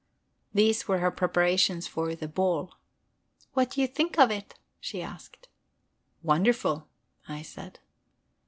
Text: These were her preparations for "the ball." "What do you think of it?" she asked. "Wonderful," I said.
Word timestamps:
These 0.51 0.87
were 0.87 0.97
her 0.97 1.11
preparations 1.11 1.85
for 1.85 2.15
"the 2.15 2.27
ball." 2.27 2.73
"What 3.53 3.69
do 3.69 3.81
you 3.81 3.87
think 3.87 4.17
of 4.17 4.31
it?" 4.31 4.55
she 4.79 4.99
asked. 4.99 5.47
"Wonderful," 6.23 6.87
I 7.27 7.43
said. 7.43 7.77